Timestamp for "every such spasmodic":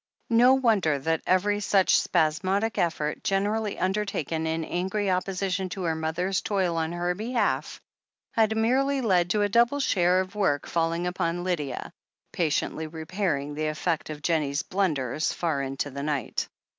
1.27-2.79